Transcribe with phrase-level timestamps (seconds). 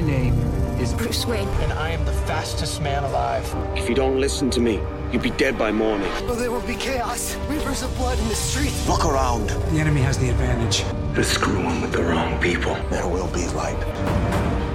[0.00, 0.32] My name
[0.80, 1.46] is Bruce Wayne.
[1.60, 3.44] And I am the fastest man alive.
[3.76, 4.80] If you don't listen to me,
[5.12, 6.10] you'll be dead by morning.
[6.22, 7.36] Oh, there will be chaos.
[7.50, 8.88] Rivers of blood in the streets.
[8.88, 9.50] Look around.
[9.50, 10.84] the enemy has the advantage.
[11.12, 12.76] They're screwing with the wrong people.
[12.88, 13.78] There will be light.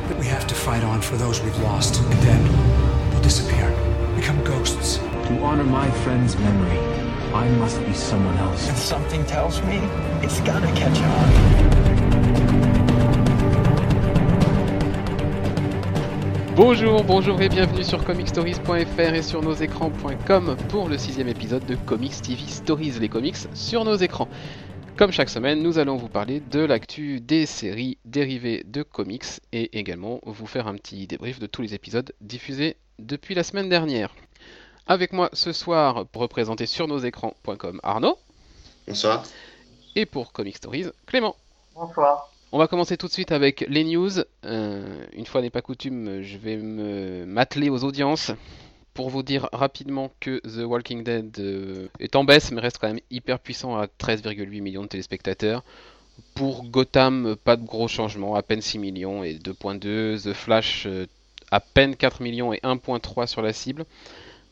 [0.08, 3.72] But we have to fight on for those we've lost, and then they'll disappear,
[4.16, 4.98] become ghosts.
[4.98, 6.78] To honor my friend's memory,
[7.34, 8.70] I must be someone else.
[8.70, 9.78] And something tells me
[10.22, 11.75] it's gonna catch on.
[16.56, 21.76] Bonjour, bonjour et bienvenue sur comicstories.fr et sur nos écrans.com pour le sixième épisode de
[21.76, 24.30] Comics TV Stories, les comics sur nos écrans.
[24.98, 29.78] Comme chaque semaine, nous allons vous parler de l'actu des séries dérivées de comics et
[29.78, 34.16] également vous faire un petit débrief de tous les épisodes diffusés depuis la semaine dernière.
[34.88, 38.18] Avec moi ce soir, pour représenter sur nos écrans.com Arnaud
[38.88, 39.24] Bonsoir.
[39.96, 41.36] et pour Comic Stories Clément.
[41.76, 42.32] Bonsoir.
[42.56, 44.12] On va commencer tout de suite avec les news.
[44.46, 48.32] Euh, une fois n'est pas coutume, je vais me m'atteler aux audiences
[48.94, 52.88] pour vous dire rapidement que The Walking Dead euh, est en baisse mais reste quand
[52.88, 55.66] même hyper puissant à 13,8 millions de téléspectateurs.
[56.34, 60.24] Pour Gotham, pas de gros changements, à peine 6 millions et 2.2.
[60.24, 61.08] The Flash, euh,
[61.52, 63.84] à peine 4 millions et 1.3 sur la cible.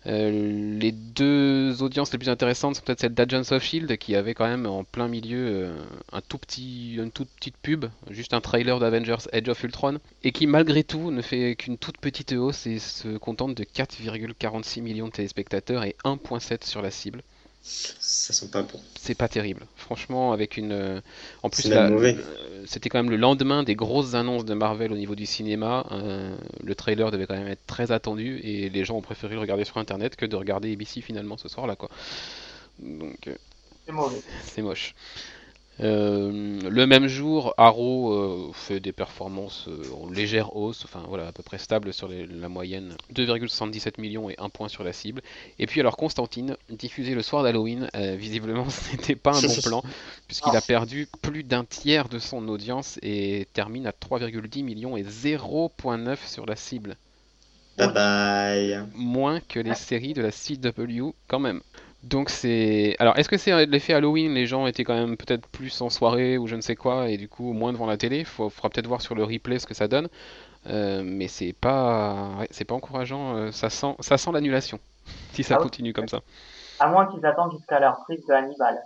[0.05, 4.33] Euh, les deux audiences les plus intéressantes sont peut-être celle d'Agents of Shield qui avait
[4.33, 5.77] quand même en plein milieu euh,
[6.11, 10.31] un tout petit, une toute petite pub, juste un trailer d'Avengers Edge of Ultron, et
[10.31, 15.07] qui malgré tout ne fait qu'une toute petite hausse et se contente de 4,46 millions
[15.07, 17.23] de téléspectateurs et 1.7 sur la cible.
[17.63, 18.79] Ça sent pas bon.
[18.99, 20.71] C'est pas terrible, franchement, avec une.
[20.71, 21.01] euh,
[21.43, 22.13] En plus, euh,
[22.65, 25.85] c'était quand même le lendemain des grosses annonces de Marvel au niveau du cinéma.
[25.91, 29.41] euh, le trailer devait quand même être très attendu et les gens ont préféré le
[29.41, 31.89] regarder sur internet que de regarder ABC finalement ce soir-là, quoi.
[32.79, 33.35] Donc, euh,
[33.85, 34.23] C'est mauvais.
[34.41, 34.93] c'est moche.
[35.79, 41.27] Euh, le même jour, Arrow euh, fait des performances euh, en légère hausse, enfin voilà,
[41.27, 44.93] à peu près stable sur les- la moyenne, 2,77 millions et 1 point sur la
[44.93, 45.21] cible.
[45.57, 49.57] Et puis alors Constantine, diffusé le soir d'Halloween, euh, visiblement ce n'était pas un bon
[49.57, 49.83] plan,
[50.27, 55.03] puisqu'il a perdu plus d'un tiers de son audience et termine à 3,10 millions et
[55.03, 56.97] 0,9 sur la cible.
[57.77, 58.85] Bye bye.
[58.93, 61.61] Moins que les séries de la CW quand même.
[62.03, 62.95] Donc c'est...
[62.99, 66.37] Alors est-ce que c'est l'effet Halloween Les gens étaient quand même peut-être plus en soirée
[66.37, 68.25] ou je ne sais quoi et du coup moins devant la télé?
[68.25, 70.09] Faut, faudra peut-être voir sur le replay ce que ça donne.
[70.67, 72.35] Euh, mais c'est pas...
[72.39, 73.35] ouais, c'est pas encourageant.
[73.37, 74.79] euh, ça sent, ça sent l'annulation
[75.33, 75.63] si ça Ah oui.
[75.63, 76.21] continue comme ça.
[76.79, 78.79] À moins qu'ils attendent jusqu'à leur prise de Hannibal.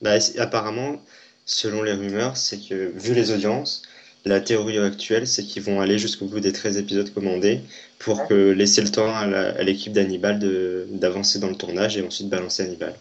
[0.00, 0.96] Bah, apparemment,
[1.44, 3.82] selon les rumeurs, c'est que, vu les audiences,
[4.24, 7.60] la théorie actuelle, c'est qu'ils vont aller jusqu'au bout des 13 épisodes commandés
[7.98, 12.28] pour que laisser le temps à l'équipe d'Hannibal de- d'avancer dans le tournage et ensuite
[12.28, 12.94] balancer Hannibal.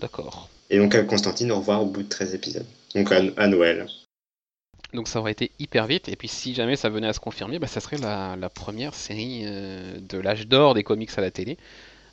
[0.00, 0.48] D'accord.
[0.70, 2.66] Et donc à Constantine au revoir au bout de 13 épisodes.
[2.94, 3.86] Donc à, à Noël.
[4.92, 6.08] Donc ça aurait été hyper vite.
[6.08, 8.94] Et puis si jamais ça venait à se confirmer, bah, ça serait la, la première
[8.94, 11.56] série euh, de l'âge d'or des comics à la télé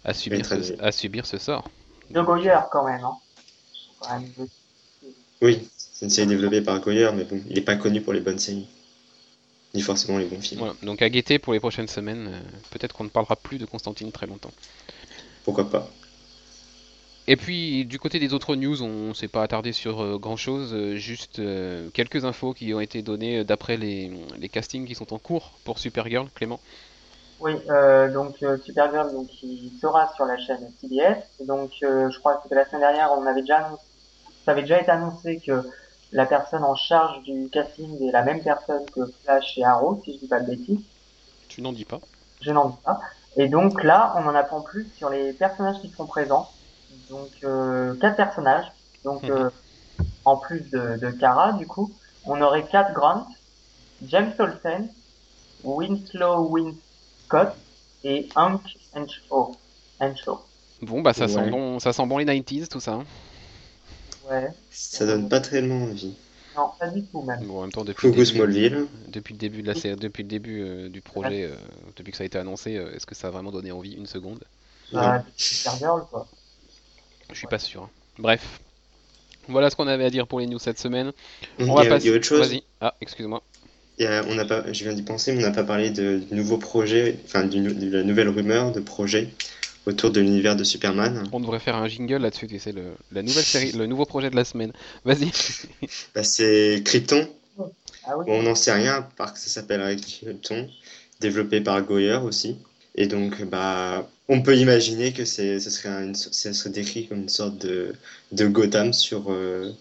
[0.04, 1.70] à subir, ce, à subir ce sort.
[2.10, 3.04] De Goyer, quand même.
[3.04, 3.18] Hein.
[4.00, 4.48] Quand même
[5.42, 5.70] Oui,
[6.02, 8.40] c'est une série développée par Goyer, mais bon, il n'est pas connu pour les bonnes
[8.40, 8.68] séries.
[9.76, 10.60] Ni forcément les bons films.
[10.60, 12.28] Voilà, donc à guetter pour les prochaines semaines.
[12.28, 12.40] euh,
[12.72, 14.52] Peut-être qu'on ne parlera plus de Constantine très longtemps.
[15.46, 15.88] Pourquoi pas
[17.28, 21.38] Et puis du côté des autres news, on s'est pas attardé sur grand chose, juste
[21.40, 25.20] euh, quelques infos qui ont été données euh, d'après les, les castings qui sont en
[25.20, 26.60] cours pour Supergirl, Clément.
[27.40, 31.46] Oui, euh, donc euh, Supergirl, donc il sera sur la chaîne CBS.
[31.48, 33.84] Donc, euh, je crois que c'était la semaine dernière, on avait déjà annoncé,
[34.46, 35.64] ça avait déjà été annoncé que
[36.12, 40.14] la personne en charge du casting est la même personne que Flash et Arrow, si
[40.14, 40.80] je dis pas de bêtises.
[41.48, 42.00] Tu n'en dis pas.
[42.42, 43.00] Je n'en dis pas.
[43.38, 46.50] Et donc là, on en apprend plus sur les personnages qui seront présents.
[47.10, 48.66] Donc euh, quatre personnages.
[49.06, 49.32] Donc Mhm.
[49.32, 49.50] euh,
[50.26, 51.92] en plus de, de Kara, du coup,
[52.26, 53.26] on aurait Cat Grant,
[54.06, 54.90] James Olsen,
[55.64, 57.56] Winslow Winscott
[58.04, 58.62] et Hank
[58.96, 59.56] Henshaw.
[60.00, 60.40] Henshaw.
[60.82, 62.94] Bon bah ça sent bon, ça sent bon les 90s tout ça.
[62.94, 63.04] hein.
[64.32, 64.50] Ouais.
[64.72, 66.16] Ça donne pas tellement envie.
[66.56, 67.46] Non, pas du tout même.
[67.46, 68.88] Bon, en même temps depuis le début, Smallville.
[69.08, 71.56] depuis le début de la série, depuis le début euh, du projet, euh,
[71.98, 74.06] depuis que ça a été annoncé, euh, est-ce que ça a vraiment donné envie une
[74.06, 74.44] seconde?
[74.94, 76.28] Bah, Supergirl, quoi.
[77.32, 77.84] Je suis pas sûr.
[77.84, 77.90] hein.
[78.20, 78.60] Bref.
[79.48, 81.12] Voilà ce qu'on avait à dire pour les news cette semaine.
[81.60, 82.06] Il On va y a, passer.
[82.08, 82.50] il y a autre chose?
[82.50, 82.64] Vas-y.
[82.82, 83.42] Ah, excuse-moi.
[83.98, 85.90] Il y a- on n'a pas, je viens d'y penser, mais on n'a pas parlé
[85.90, 89.30] de, du nouveau projet, enfin de la nouvelle rumeur de projet
[89.86, 91.24] autour de l'univers de Superman.
[91.32, 94.30] On devrait faire un jingle là-dessus, tu sais, le, la nouvelle série, le nouveau projet
[94.30, 94.72] de la semaine.
[95.06, 95.32] Vas-y.
[96.16, 97.28] Bah, c'est Krypton.
[98.04, 98.26] Ah oui.
[98.26, 100.70] Bon, on n'en sait rien, à part que ça s'appellerait Krypton,
[101.20, 102.58] développé par Goyer aussi.
[102.96, 107.22] Et donc, bah, on peut imaginer que c'est, ce serait, un- ça serait décrit comme
[107.22, 107.94] une sorte de,
[108.32, 109.72] de Gotham sur euh,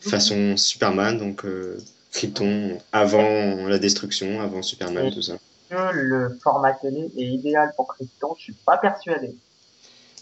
[0.00, 1.78] façon Superman, donc euh,
[2.12, 5.38] Krypton avant la destruction, avant Superman, tout ça.
[5.70, 9.34] Que le format télé est idéal pour Krypton, je suis pas persuadé.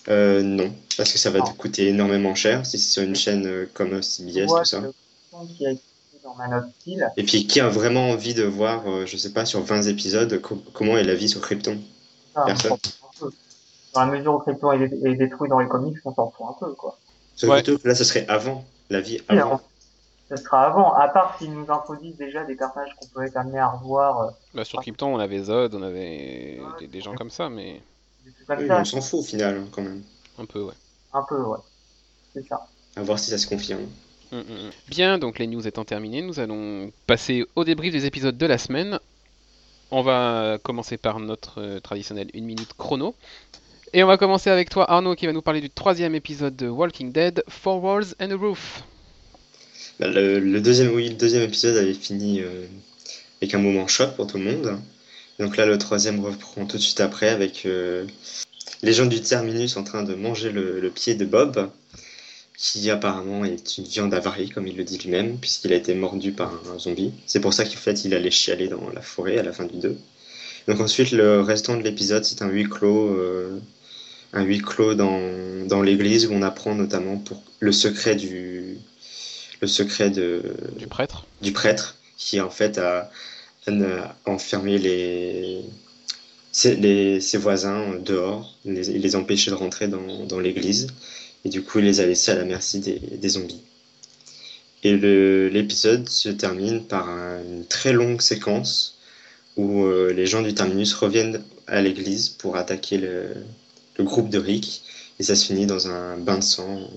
[0.08, 1.44] Euh, non, parce que ça va Non.
[1.46, 4.80] te coûter énormément cher si c'est sur une chaîne euh, comme CBS, Moi, tout ça.
[4.80, 4.92] le
[5.30, 5.82] Krypton qui a été
[6.24, 9.30] dans Man of Steel, Et puis qui a vraiment envie de voir, euh, je sais
[9.32, 11.78] pas, sur 20 épisodes, co- comment est la vie sur Krypton?
[12.36, 12.76] On Personne.
[13.94, 16.46] Dans la mesure où Krypton est, dé- est détruit dans les comics, on s'en fout
[16.48, 16.98] un peu, quoi.
[17.42, 17.62] Ouais.
[17.62, 19.60] plutôt là, ce serait avant, la vie avant.
[20.34, 23.58] Ce sera avant, à part s'ils nous introduisent déjà des personnages qu'on peut être amené
[23.58, 27.28] à revoir, euh, Bah, sur Krypton, on avait Zod, on avait des, des gens comme
[27.28, 27.82] ça, mais
[28.46, 30.02] comme Oui, ça, on s'en fout au final, hein, quand même.
[30.38, 30.72] un peu, ouais.
[31.12, 31.58] un peu, ouais.
[32.32, 32.66] C'est ça.
[32.96, 33.82] À voir si ça se confirme.
[34.30, 34.70] Mm, mm, mm.
[34.88, 38.56] Bien, donc les news étant terminées, nous allons passer au débrief des épisodes de la
[38.56, 38.98] semaine.
[39.90, 43.14] On va commencer par notre euh, traditionnel 1 minute chrono.
[43.92, 46.68] Et on va commencer avec toi Arnaud qui va nous parler du troisième épisode de
[46.68, 48.82] Walking Dead, Four Walls and a Roof.
[50.00, 52.66] Bah, le, deuxième, épisode avait fini euh,
[53.40, 54.78] avec un moment choc pour tout le monde.
[55.38, 58.04] Donc là, le troisième reprend tout de suite après avec euh,
[58.82, 61.70] les gens du terminus en train de manger le, pied de Bob,
[62.56, 66.32] qui apparemment est une viande avariée, comme il le dit lui-même, puisqu'il a été mordu
[66.32, 67.12] par un, un zombie.
[67.26, 69.78] C'est pour ça qu'en fait, il allait chialer dans la forêt à la fin du
[69.78, 69.96] 2.
[70.68, 73.58] Donc ensuite, le restant de l'épisode, c'est un huis clos, euh,
[74.32, 78.78] un huis clos dans, dans l'église où on apprend notamment pour le secret du,
[79.62, 80.42] le secret de,
[80.76, 81.24] Du prêtre.
[81.40, 83.10] du prêtre qui en fait a,
[83.68, 85.60] a enfermé les,
[86.50, 90.88] ses, les- ses voisins dehors, il les, il les empêchait de rentrer dans, dans l'église
[91.44, 93.62] et du coup il les a laissés à la merci des, des zombies.
[94.84, 98.98] Et l'épisode se termine par un- une très longue séquence
[99.56, 103.28] où euh, les gens du terminus reviennent à l'église pour attaquer le,
[103.96, 104.82] le groupe de Rick
[105.20, 106.90] et ça se finit dans un bain de sang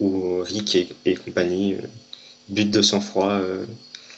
[0.00, 1.86] où Rick et, et compagnie euh,
[2.48, 3.64] butent de sang-froid euh,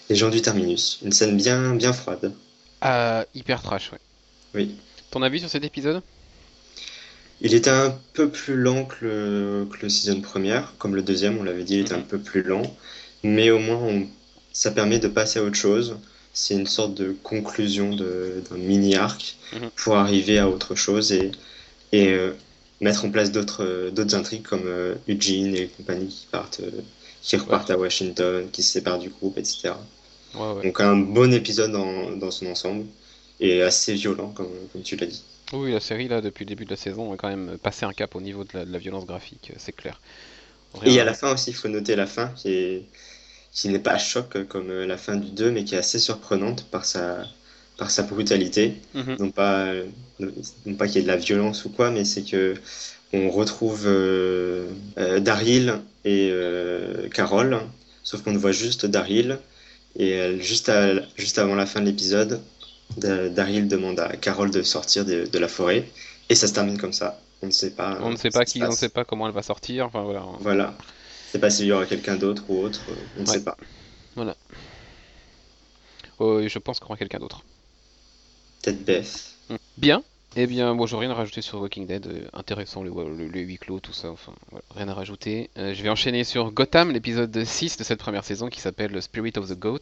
[0.09, 0.99] les gens du terminus.
[1.03, 2.33] Une scène bien, bien froide.
[2.81, 3.99] Ah, hyper trash, ouais.
[4.55, 4.75] Oui.
[5.11, 6.03] Ton avis sur cet épisode?
[7.41, 11.39] Il était un peu plus lent que le, que le season première, comme le deuxième,
[11.39, 12.63] on l'avait dit, il était un peu plus lent,
[13.23, 14.07] mais au moins on-
[14.53, 15.99] ça permet de passer à autre chose.
[16.33, 19.71] C'est une sorte de conclusion d'un mini-arc Mhm.
[19.77, 21.31] pour arriver à autre chose et,
[21.93, 22.33] et euh,
[22.81, 26.83] mettre en place d'autres euh, d'autres intrigues comme euh, Eugene et compagnie qui partent, euh,
[27.23, 29.73] qui repartent à Washington, qui se séparent du groupe, etc.
[30.35, 30.63] Ouais, ouais.
[30.65, 32.87] Donc un bon épisode dans, dans son ensemble
[33.41, 35.23] et assez violent comme, comme tu l'as dit.
[35.53, 37.93] Oui, la série, là, depuis le début de la saison, a quand même passé un
[37.93, 40.01] cap au niveau de la, de la violence graphique, c'est clair.
[40.85, 42.83] Et à la fin aussi, il faut noter la fin qui est
[43.53, 46.67] qui n'est pas à choc comme la fin du 2, mais qui est assez surprenante
[46.71, 47.25] par sa,
[47.77, 48.75] par sa brutalité.
[48.95, 49.17] Mhm.
[49.19, 49.73] Non pas,
[50.21, 52.55] non pas qu'il y ait de la violence ou quoi, mais c'est que
[53.13, 54.67] on retrouve euh,
[54.99, 57.61] euh, Daryl et euh, Carol,
[58.03, 59.39] sauf qu'on ne voit juste Daryl.
[59.99, 62.43] Et juste, à- juste avant la fin de l'épisode,
[62.99, 65.89] Da- Daryl demande à Carol de sortir de, de la forêt,
[66.29, 67.19] et ça se termine comme ça.
[67.41, 67.99] On ne sait pas.
[68.03, 70.23] On ne sait pas qui on ne sait pas comment elle va sortir, enfin voilà.
[70.41, 70.77] Voilà.
[71.33, 72.81] C'est pas s'il y aura quelqu'un d'autre ou autre,
[73.19, 73.33] on ne Ouais.
[73.33, 73.57] sait pas.
[76.19, 77.43] Oh, et je pense qu'on aura quelqu'un d'autre.
[79.79, 80.03] Bien.
[80.39, 82.07] Eh bien, moi, j'ai rien à rajouter sur Walking Dead.
[82.07, 84.11] euh, intéressant, le, le, le huis clos, tout ça.
[84.11, 85.49] Enfin, voilà, rien à rajouter.
[85.57, 89.33] Euh, je vais enchaîner sur Gotham, l'épisode 6 de cette première saison qui s'appelle Spirit
[89.37, 89.79] of the Goat.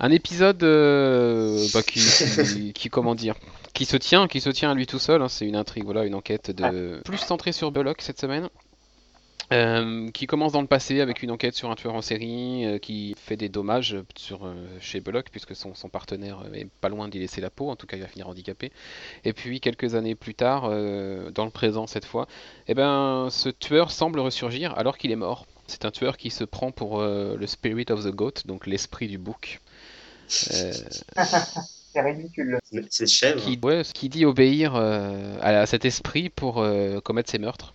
[0.00, 3.34] Un épisode euh, bah, qui, qui, qui- comment dire,
[3.72, 5.22] qui se tient, qui se tient à lui tout seul.
[5.22, 5.28] hein.
[5.28, 8.48] C'est une intrigue, voilà, une enquête de plus centrée sur Bullock cette semaine.
[9.52, 12.78] Euh, qui commence dans le passé avec une enquête sur un tueur en série euh,
[12.78, 17.08] qui fait des dommages sur, euh, chez Bullock puisque son, son partenaire est pas loin
[17.08, 18.72] d'y laisser la peau, en tout cas il va finir handicapé.
[19.24, 22.26] Et puis quelques années plus tard, euh, dans le présent cette fois,
[22.68, 25.46] eh ben, ce tueur semble ressurgir alors qu'il est mort.
[25.66, 29.08] C'est un tueur qui se prend pour euh, le Spirit of the Goat, donc l'esprit
[29.08, 29.60] du bouc.
[30.52, 30.72] Euh,
[31.92, 32.58] C'est ridicule.
[32.90, 33.40] C'est chèvre.
[33.40, 37.72] qui, ouais, qui dit obéir euh, à, à cet esprit pour euh, commettre ses meurtres.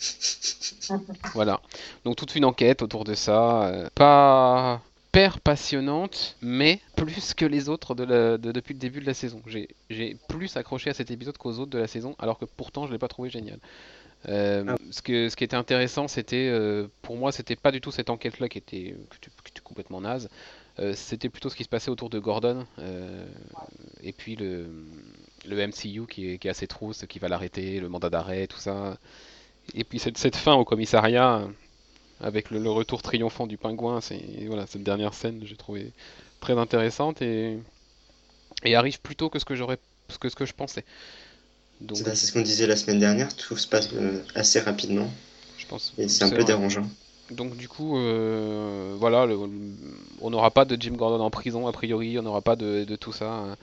[1.34, 1.60] voilà.
[2.04, 3.64] Donc toute une enquête autour de ça.
[3.68, 4.80] euh, pas
[5.12, 9.14] hyper passionnante, mais plus que les autres de la- de- depuis le début de la
[9.14, 9.42] saison.
[9.90, 12.92] J'ai plus accroché à cet épisode qu'aux autres de la saison, alors que pourtant je
[12.92, 13.58] l'ai pas trouvé génial.
[14.28, 14.76] Euh, Ah.
[14.92, 18.08] ce, que, ce qui était intéressant, c'était, euh, pour moi, c'était pas du tout cette
[18.10, 20.28] enquête-là qui était, qui complètement naze.
[20.78, 22.64] Euh, c'était plutôt ce qui se passait autour de Gordon
[24.02, 24.66] et puis le,
[25.46, 28.58] le MCU qui est, qui est assez trousse, qui va l'arrêter, le mandat d'arrêt, tout
[28.60, 28.96] ça.
[29.74, 31.48] Et puis cette, cette fin au commissariat
[32.20, 35.92] avec le, le retour triomphant du pingouin, c'est voilà cette dernière scène, j'ai trouvé
[36.40, 37.58] très intéressante et,
[38.64, 39.78] et arrive plus tôt que ce que j'aurais
[40.20, 40.84] que ce que je pensais.
[41.80, 45.10] Donc C'est ce qu'on disait la semaine dernière, tout se passe euh, assez rapidement
[45.58, 46.86] je pense et c'est un peu dérangeant.
[47.30, 49.38] Donc du coup, euh, voilà, le-
[50.20, 52.96] on n'aura pas de Jim Gordon en prison a priori, on n'aura pas de, de
[52.96, 53.30] tout ça.
[53.32, 53.56] hein.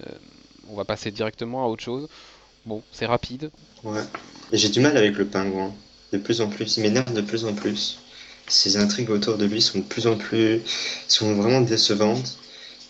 [0.00, 0.12] Euh,
[0.68, 2.08] on va passer directement à autre chose.
[2.66, 3.50] Bon, c'est rapide.
[3.82, 4.02] Ouais.
[4.52, 5.72] J'ai du mal avec le pingouin.
[6.12, 7.98] De plus en plus, il m'énerve de plus en plus.
[8.46, 10.60] Ces intrigues autour de lui sont de plus en plus,
[11.08, 12.38] sont vraiment décevantes.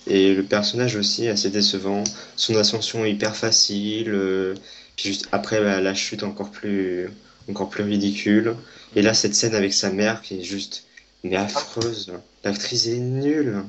[0.07, 2.05] Et le personnage aussi assez décevant.
[2.37, 4.11] Son ascension hyper facile.
[4.11, 4.55] euh,
[4.97, 7.09] puis juste après bah, la chute encore plus,
[7.49, 8.57] encore plus ridicule.
[8.97, 10.85] Et là cette scène avec sa mère qui est juste,
[11.25, 12.13] mais affreuse.
[12.45, 13.65] L'actrice est nulle.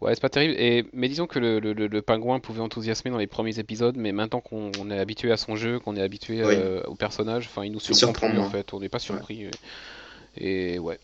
[0.00, 0.54] Ouais, c'est pas terrible.
[0.58, 4.12] Et, mais disons que le, le- le- pingouin pouvait enthousiasmer dans les premiers épisodes, mais
[4.12, 6.54] maintenant qu'on on est habitué à son jeu, qu'on est habitué Oui.
[6.54, 8.72] euh, au personnage, enfin, il nous surprend plus en fait.
[8.74, 9.48] On n'est pas surpris.
[10.36, 10.98] Et, et ouais.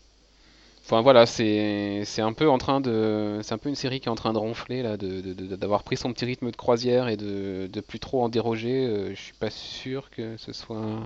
[0.85, 4.11] Enfin voilà, c'est un peu en train de, c'est un peu une série qui est
[4.11, 7.81] en train de ronfler là, d'avoir pris son petit rythme de croisière et de, de
[7.81, 8.85] plus trop en déroger.
[8.85, 11.03] Euh, je suis pas sûr que ce soit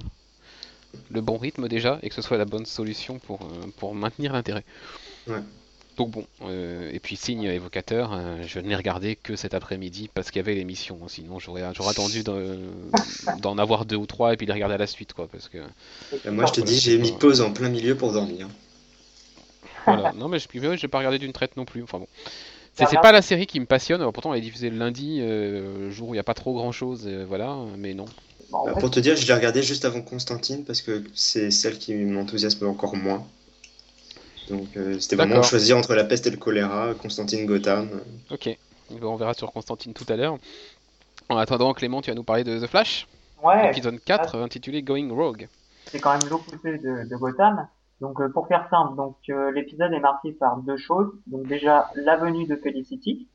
[1.12, 4.34] le bon rythme déjà et que ce soit la bonne solution pour euh, pour maintenir
[4.34, 4.64] l'intérêt.
[5.28, 5.44] Ouais.
[6.00, 10.32] Donc bon, euh, et puis signe évocateur, euh, je n'ai regardé que cet après-midi parce
[10.32, 10.98] qu'il y avait l'émission.
[11.04, 11.08] hein.
[11.10, 12.40] Sinon j'aurais j'aurais attendu d'en
[13.34, 15.58] d'en avoir deux ou trois et puis les regarder à la suite quoi, parce que
[16.26, 18.48] Euh, Moi je te Voilà, dis, j'ai mis pause en plein milieu pour dormir.
[19.86, 20.12] voilà.
[20.14, 21.84] Non mais je puis j'ai pas regardé d'une traite non plus.
[21.84, 22.08] Enfin bon,
[22.74, 24.02] c'est pas la série qui me passionne.
[24.02, 26.36] Alors, pourtant elle est diffusée le lundi, euh, le jour où il n'y a pas
[26.36, 27.58] trop grand chose, voilà.
[27.78, 28.06] Mais non.
[28.68, 31.78] Euh, fait, Pour te dire, je l'ai regardé juste avant Constantine parce que c'est celle
[31.78, 33.26] qui m'enthousiasme encore moins.
[34.50, 37.90] Donc euh, c'était vraiment choisir entre la peste et le choléra, Constantine Gotham.
[38.32, 38.50] Ok.
[39.02, 40.38] On verra sur Constantine tout à l'heure.
[41.30, 43.08] En attendant, Clément, tu vas nous parler de The Flash,
[43.44, 45.48] ouais, épisode 4, intitulé Going Rogue.
[45.86, 47.68] c'est quand même l'opposé de, de Gotham.
[48.02, 51.12] Donc euh, pour faire simple, donc euh, l'épisode est marqué par deux choses.
[51.28, 53.28] Donc déjà la venue de Felicity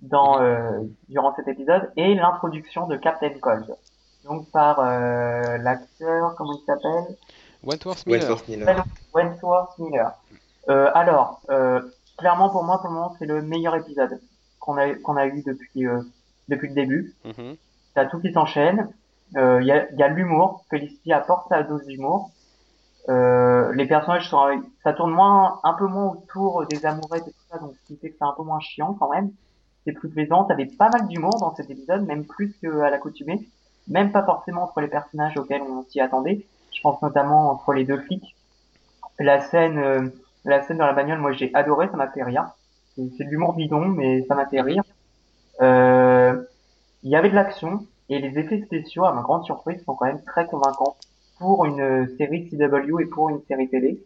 [0.00, 3.66] dans euh, durant cet épisode et l'introduction de Captain Cold.
[4.24, 7.16] Donc par euh, l'acteur comment il s'appelle?
[7.62, 8.20] Wentworth Miller.
[8.20, 8.84] Wentworth Miller.
[9.14, 10.12] Wentworth Miller.
[10.68, 11.80] Euh, alors euh,
[12.18, 14.20] clairement pour moi pour le moment c'est le meilleur épisode
[14.58, 16.00] qu'on a qu'on a eu depuis euh,
[16.48, 17.14] depuis le début.
[17.24, 17.56] Mhm.
[17.94, 18.88] T'as tout qui s'enchaîne.
[19.34, 20.64] Il y a, y a l'humour.
[20.70, 22.30] Felicity apporte sa dose d'humour.
[23.08, 27.44] Euh, les personnages sont, ça tourne moins, un peu moins autour des amourettes et tout
[27.50, 29.32] ça, donc ce qui fait que c'est un peu moins chiant quand même.
[29.84, 30.44] C'est plus plaisant.
[30.44, 33.48] T'avais pas mal d'humour dans cet épisode, même plus qu'à l'accoutumée.
[33.88, 36.46] Même pas forcément entre les personnages auxquels on s'y attendait.
[36.72, 38.36] Je pense notamment entre les deux flics.
[39.18, 40.08] La scène, euh,
[40.44, 42.50] la scène dans la bagnole, moi j'ai adoré, ça m'a fait rire.
[42.96, 44.82] C'est de l'humour bidon, mais ça m'a fait rire.
[45.60, 46.42] Euh,
[47.02, 50.06] il y avait de l'action et les effets spéciaux, à ma grande surprise, sont quand
[50.06, 50.96] même très convaincants
[51.38, 54.02] pour une série CW et pour une série télé.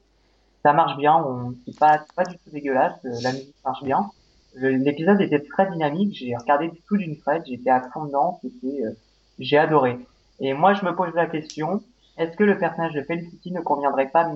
[0.63, 4.11] Ça marche bien, on, c'est pas, pas du tout dégueulasse, euh, la musique marche bien.
[4.57, 8.93] L'épisode était très dynamique, j'ai regardé tout d'une traite, j'étais à fond dedans, c'était, euh,
[9.39, 9.99] j'ai adoré.
[10.41, 11.83] Et moi, je me pose la question,
[12.19, 14.31] est-ce que le personnage de Felicity ne conviendrait pas,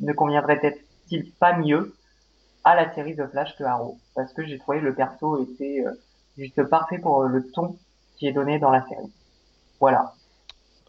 [0.00, 1.94] ne conviendrait-il pas mieux
[2.64, 3.98] à la série The Flash que Arrow?
[4.14, 5.92] Parce que j'ai trouvé le perso était euh,
[6.38, 7.76] juste parfait pour euh, le ton
[8.16, 9.12] qui est donné dans la série.
[9.80, 10.14] Voilà.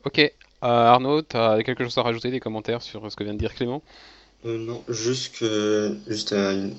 [0.05, 0.19] Ok.
[0.19, 0.31] Euh,
[0.61, 3.53] Arnaud, tu as quelque chose à rajouter, des commentaires sur ce que vient de dire
[3.53, 3.81] Clément?
[4.45, 6.75] Euh, non, juste que juste euh, une,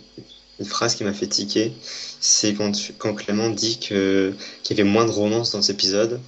[0.58, 4.34] une phrase qui m'a fait tiquer, c'est quand, Clément dit qu'il
[4.70, 6.20] y avait moins de romance dans cet épisode.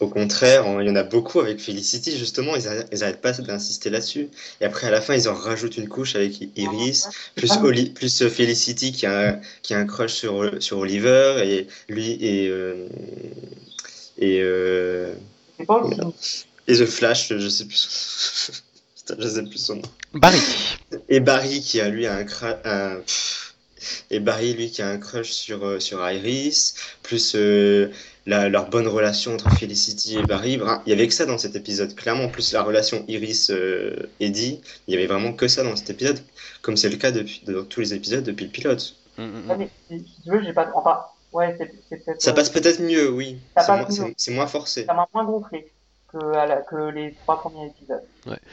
[0.00, 3.32] Au contraire, il y en a beaucoup avec Felicity, justement, ils, arrêtent- ils arrêtent pas
[3.32, 4.28] d'insister là-dessus.
[4.62, 8.22] Et après, à la fin, ils en rajoutent une couche avec Iris, plus, Oli- plus
[8.22, 12.48] euh, Felicity qui a, un- qui a un crush sur, sur Oliver, et lui et,
[12.48, 12.86] euh,
[14.18, 15.12] et, euh,
[16.66, 18.52] et The Flash, je sais plus.
[18.96, 19.82] Putain, je sais plus son nom.
[20.14, 20.40] Barry.
[21.10, 23.49] Et Barry qui a lui un, cra- un- pff.
[24.10, 27.90] Et Barry lui qui a un crush sur euh, sur Iris plus euh,
[28.26, 30.60] la, leur bonne relation entre Felicity et Barry.
[30.86, 32.28] Il y avait que ça dans cet épisode clairement.
[32.28, 36.20] Plus la relation Iris euh, Eddie il y avait vraiment que ça dans cet épisode.
[36.62, 38.96] Comme c'est le cas depuis dans tous les épisodes depuis le pilote.
[39.16, 39.68] Mm, mm, mm.
[39.88, 41.00] si, tu veux, j'ai pas, enfin,
[41.32, 41.56] ouais,
[42.18, 43.38] ça passe peut-être mieux oui.
[43.56, 44.12] Ça c'est passe moins, mieux.
[44.14, 44.84] c'est- c'est moins forcé.
[44.84, 45.70] Ça m'a moins gonflé
[46.12, 48.02] que, à la, que les trois premiers épisodes.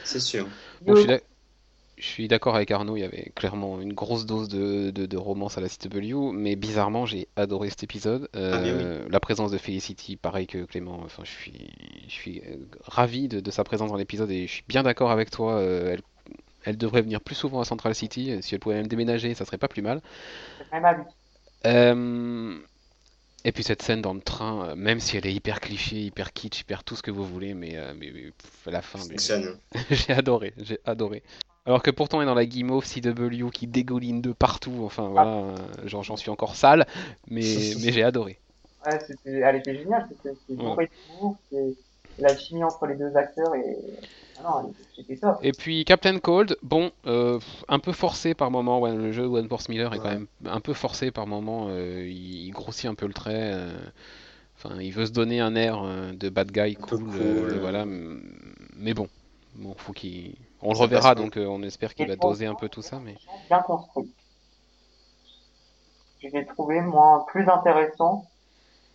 [0.03, 0.47] c'est sûr.
[0.81, 1.09] Bon, je suis
[1.97, 5.17] je suis d'accord avec Arnaud, il y avait clairement une grosse dose de, de, de
[5.17, 8.29] romance à la CW, mais bizarrement j'ai adoré cet épisode.
[8.33, 11.71] Ah, Euh, La présence de Felicity, pareil que Clément, enfin, je suis,
[12.07, 15.09] je suis euh, ravi de, de sa présence dans l'épisode et je suis bien d'accord
[15.11, 16.01] avec toi, euh, elle,
[16.63, 19.57] elle devrait venir plus souvent à Central City, si elle pouvait même déménager, ça serait
[19.59, 20.01] pas plus mal.
[21.65, 22.59] Euh,
[23.43, 26.61] Et puis cette scène dans le train, même si elle est hyper cliché, hyper kitsch,
[26.61, 29.49] hyper tout ce que vous voulez, mais, euh, mais, mais, pff, à la fin, fonctionne
[29.91, 31.23] j'ai adoré, j'ai adoré.
[31.67, 35.29] Alors que pourtant, on est dans la guimauve CW qui dégouline de partout, enfin voilà,
[35.35, 35.55] euh,
[35.85, 36.87] genre j'en suis encore sale,
[37.29, 37.43] mais,
[37.79, 38.39] mais j'ai adoré.
[38.85, 40.87] Ouais, c'était, elle était géniale, c'était, Ouais.
[41.51, 41.75] c'est-
[42.17, 43.77] l'alchimie entre les deux acteurs et
[44.37, 45.37] ah non, c'était top.
[45.41, 48.79] Et puis Captain Cold, bon, euh, un peu forcé par moment.
[48.79, 51.67] Ouais, le jeu de One Force Miller est quand même un peu forcé par moment.
[51.69, 53.51] euh, il, il grossit un peu le trait.
[53.53, 53.77] euh,
[54.57, 56.99] Enfin, il veut se donner un air euh, de bad guy cool.
[57.07, 59.07] cool, euh, voilà, mais bon,
[59.57, 60.35] bon, faut qu'il.
[60.61, 62.99] On le reverra, donc euh, on espère qu'il va doser un peu tout ça.
[63.03, 63.15] Mais
[63.49, 64.11] Bien construit.
[66.23, 68.25] Je l'ai trouvé moins plus intéressant.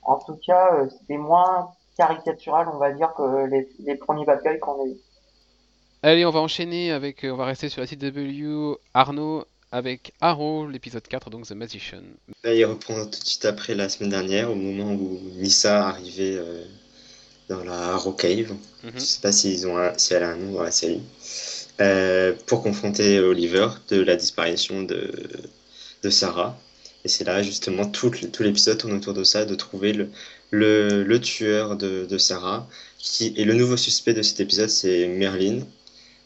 [0.02, 4.58] En tout cas, euh, c'était moins caricatural, on va dire, que les, les premiers guys
[4.60, 4.96] qu'on a eu.
[6.02, 7.24] allez, on va enchaîner avec.
[7.24, 8.76] euh, on va rester sur la CW.
[8.94, 12.02] Arnaud avec Arrow, l'épisode 4, donc The Magician.
[12.44, 16.36] Là, il reprend tout de suite après la semaine dernière, au moment où Nissa arrivait
[16.36, 16.64] euh,
[17.48, 18.52] dans la Arrow Cave.
[18.84, 18.92] Mhm.
[18.94, 21.00] Je sais pas s'ils ont un- si elle a un nom dans la série.
[21.80, 25.10] Euh, pour confronter Oliver de la disparition de,
[26.02, 26.58] de Sarah.
[27.04, 30.08] Et c'est là justement tout, tout l'épisode tourne autour de ça, de trouver le,
[30.50, 32.68] le, le tueur de, de Sarah.
[32.98, 35.60] Qui, et le nouveau suspect de cet épisode, c'est Merlin,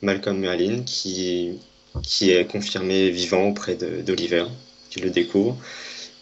[0.03, 1.53] Malcolm Merlin, qui,
[2.03, 4.45] qui est confirmé vivant auprès d'Oliver,
[4.91, 5.57] qui le découvre.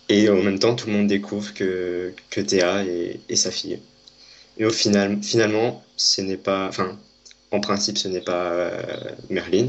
[0.09, 3.81] Et en même temps, tout le monde découvre que, que Théa est, est sa fille.
[4.59, 6.97] Et au final, finalement, ce n'est pas, enfin,
[7.51, 8.83] en principe, ce n'est pas euh,
[9.31, 9.69] Merlin,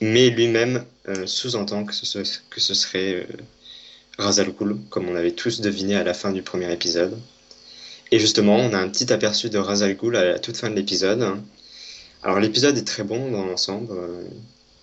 [0.00, 3.26] mais lui-même euh, sous-entend que ce, serait euh,
[4.18, 7.16] Ra's al Ghul, comme on avait tous deviné à la fin du premier épisode.
[8.10, 10.70] Et justement, on a un petit aperçu de Ra's al Ghul à la toute fin
[10.70, 11.22] de l'épisode.
[12.22, 14.24] Alors l'épisode est très bon dans l'ensemble, euh,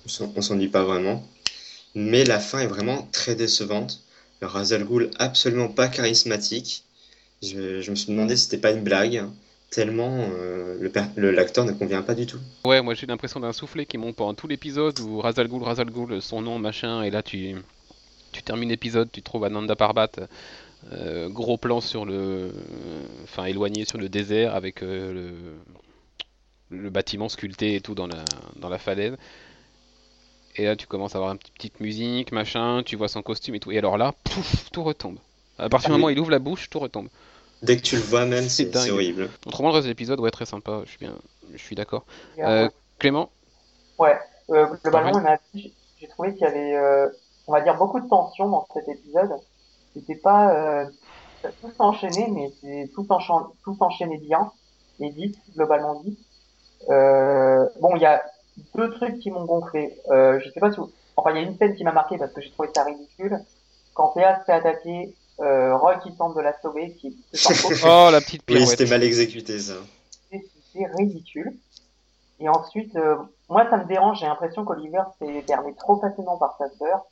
[0.06, 1.28] on s'en- on s'ennuie pas vraiment,
[1.96, 4.02] mais la fin est vraiment très décevante.
[4.42, 6.84] Le Ra's al Ghul absolument pas charismatique.
[7.44, 9.24] Je, je me suis demandé si c'était pas une blague,
[9.70, 10.78] tellement euh,
[11.16, 12.40] le l'acteur ne convient pas du tout.
[12.66, 15.90] Ouais, moi j'ai l'impression d'un soufflet qui monte pendant tout l'épisode où Razal Ghul, Razal
[15.92, 17.56] Ghul, son nom, machin, et là tu,
[18.32, 20.10] tu termines l'épisode, tu trouves Ananda Parbat,
[20.92, 22.52] euh, gros plan sur le.
[23.24, 28.24] Enfin, éloigné sur le désert avec euh, le, le bâtiment sculpté et tout dans la,
[28.56, 29.16] dans la falaise.
[30.56, 33.60] Et là tu commences à avoir une petite, musique, machin, tu vois son costume et
[33.60, 33.72] tout.
[33.72, 35.18] Et alors là, pouf, tout retombe.
[35.60, 36.14] À partir du Ah moment où oui.
[36.14, 37.10] il ouvre la bouche, tout retombe.
[37.62, 39.30] Dès que tu le vois même, C'est horrible.
[39.46, 41.16] Autrement, le reste de l'épisode, ouais, très sympa, je suis bien,
[41.54, 42.06] je suis d'accord.
[42.40, 43.30] Euh, Clément
[43.98, 44.18] Ouais,
[44.52, 45.22] euh, globalement,
[45.54, 47.10] j'ai trouvé qu'il y avait, euh,
[47.48, 49.32] on va dire, beaucoup de tension dans cet épisode.
[49.96, 50.86] C'était pas euh,
[51.62, 54.52] tout s'enchaîner, mais c'est tout, enchan- tout s'enchaîner bien
[55.00, 56.20] et vite, globalement vite.
[56.90, 58.24] Euh, bon, il y a
[58.76, 59.98] deux trucs qui m'ont gonflé.
[60.12, 60.92] Euh, je sais pas si vous...
[61.16, 63.40] Enfin, il y a une scène qui m'a marqué parce que j'ai trouvé ça ridicule.
[63.96, 67.84] Quand Théa se fait attaquer, euh, Roy qui tente de la sauver, qui se sent
[67.86, 68.70] Oh, la petite Oui, pirouette.
[68.70, 69.74] c'était mal exécuté ça.
[70.32, 71.54] c'est ridicule.
[72.40, 73.18] Et ensuite, euh,
[73.50, 74.20] moi, ça me dérange.
[74.20, 77.06] J'ai l'impression qu'Oliver s'est permis trop facilement par sa sœur.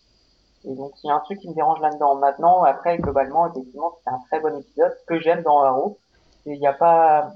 [0.68, 2.16] Et donc, il y a un truc qui me dérange là-dedans.
[2.16, 4.96] Maintenant, après, globalement, effectivement, c'est un très bon épisode.
[5.00, 5.98] Ce que j'aime dans Arrow,
[6.44, 7.32] c'est il n'y a pas,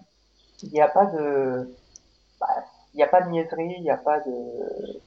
[0.64, 1.70] il n'y a pas de,
[2.40, 2.48] bah,
[2.94, 5.00] il n'y a pas de niaiserie, il n'y a pas de,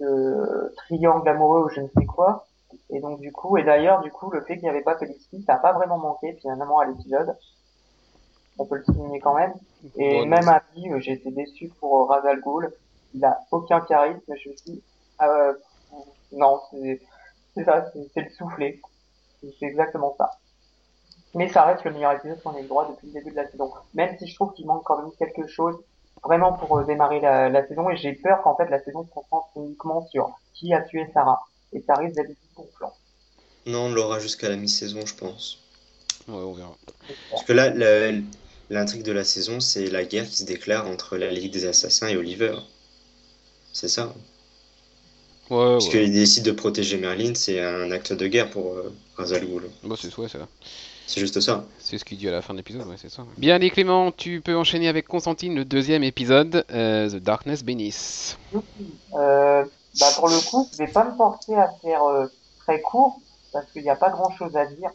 [0.00, 2.46] de triangle amoureux ou je ne sais quoi.
[2.90, 5.42] Et donc, du coup, et d'ailleurs, du coup, le fait qu'il n'y avait pas Felicity,
[5.42, 7.36] ça n'a pas vraiment manqué, finalement, à l'épisode.
[8.58, 9.54] On peut le souligner quand même.
[9.96, 12.72] Et Bon, même à vie, euh, j'ai été déçu pour euh, Ra's al Ghul.
[13.14, 14.20] Il a aucun charisme.
[14.26, 14.82] Je me suis dit,
[15.18, 15.54] ah, euh,
[16.32, 17.00] non, c'est
[17.54, 18.80] c'est ça, c'est le soufflé.
[19.40, 20.30] C'est exactement ça.
[21.34, 23.48] Mais ça reste le meilleur épisode qu'on ait le droit depuis le début de la
[23.48, 23.70] saison.
[23.94, 25.76] Même si je trouve qu'il manque quand même quelque chose
[26.22, 27.90] vraiment pour euh, démarrer la, la saison.
[27.90, 31.40] Et j'ai peur qu'en fait la saison se concentre uniquement sur qui a tué Sarah.
[31.72, 32.94] Et ça risque d'être gonflant.
[33.66, 35.58] Non, on l'aura jusqu'à la mi-saison, je pense.
[36.26, 36.76] Ouais, on verra.
[37.30, 37.70] Parce que là,
[38.70, 42.08] l'intrigue de la saison, c'est la guerre qui se déclare entre la Ligue des Assassins
[42.08, 42.54] et Oliver.
[43.72, 44.14] C'est ça.
[45.50, 45.90] Ouais, Parce ouais.
[45.92, 49.70] qu'il décide de protéger Merlin, c'est un acte de guerre pour euh, Ra's al Ghul.
[49.84, 50.38] Bah, c'est ouais, c'est
[51.06, 51.64] C'est juste ça.
[51.78, 53.24] c'est ce qu'il dit à la fin de l'épisode, ouais, c'est ça.
[53.38, 58.38] Bien, allez Clément, tu peux enchaîner avec Constantine, le deuxième épisode, euh, The Darkness Beneath.
[59.14, 59.64] Euh,
[59.98, 62.26] bah pour le coup, je vais pas me forcer à faire euh,
[62.68, 63.18] très court
[63.52, 64.90] parce qu'il n'y a pas grand chose à dire.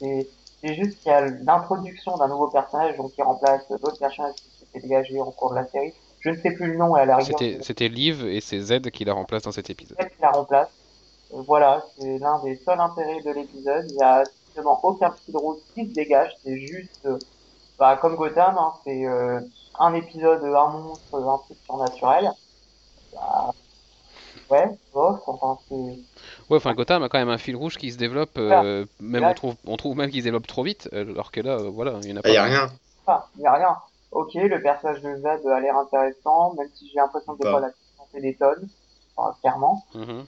[0.00, 0.28] C'est
[0.60, 4.50] c'est juste qu'il y a l'introduction d'un nouveau personnage donc qui remplace d'autres personnages qui
[4.58, 5.92] s'étaient dégagés en cours de la série.
[6.20, 7.38] Je ne sais plus le nom et à la rigueur.
[7.38, 9.98] C'était c'était Liv et c'est Z qui la remplace dans cet épisode.
[9.98, 10.70] qu'il la remplace.
[11.34, 13.84] Euh, voilà, c'est l'un des seuls intérêts de l'épisode.
[13.90, 16.32] Il y a justement aucun petit rôle qui se dégage.
[16.42, 17.18] C'est juste, euh,
[17.78, 19.40] bah, comme Gotham, hein, c'est euh,
[19.78, 22.32] un épisode, un monstre, un truc surnaturel.
[23.12, 23.52] Bah,
[24.54, 27.98] ouais, bof, enfin c'est Ouais, enfin Gotham a quand même un fil rouge qui se
[27.98, 31.30] développe, euh, même Là- on trouve, on trouve même qu'il se développe trop vite, alors
[31.32, 32.30] que là, euh, voilà, il y en a Il pas.
[32.30, 32.70] n'y a rien.
[33.36, 33.76] il y a rien.
[34.12, 37.60] Ok, le personnage de Z a l'air intéressant, même si j'ai l'impression que des fois
[37.60, 37.70] la
[38.12, 38.68] fait des tonnes,
[39.16, 39.82] enfin, clairement.
[39.94, 40.24] Mhm.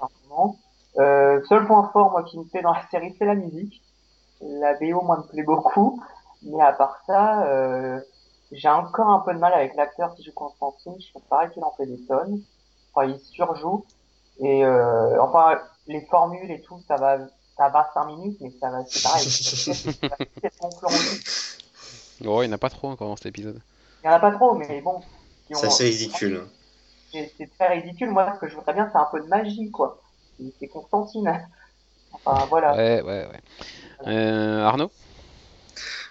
[0.98, 3.82] Euh, seul point fort, moi, qui me plaît dans la série, c'est la musique.
[4.40, 6.00] La BO, moi, me plaît beaucoup.
[6.42, 8.00] Mais à part ça, euh,
[8.52, 10.94] j'ai encore un peu de mal avec l'acteur qui joue Constantine.
[11.00, 12.40] Je trouve pareil qu'il en fait des tonnes.
[12.94, 13.84] Enfin, il surjoue.
[14.40, 17.18] Et euh, enfin, les formules et tout, ça va,
[17.56, 19.26] ça va 5 minutes, mais ça va, c'est pareil.
[22.26, 23.60] oh, il n'y en a pas trop encore dans cet épisode.
[24.02, 25.00] Il n'y en a pas trop, mais bon.
[25.50, 26.44] C'est assez ridicule.
[27.12, 28.10] C'est très ridicule.
[28.10, 30.02] Moi, ce que je voudrais bien, c'est un peu de magie, quoi.
[30.60, 31.40] C'est Constantine.
[32.24, 32.74] Enfin, voilà.
[32.74, 34.06] Ouais, ouais, ouais.
[34.06, 34.90] Euh, Arnaud?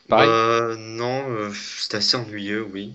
[0.07, 0.29] Pareil?
[0.29, 2.93] Euh, Non, euh, c'était assez ennuyeux, oui.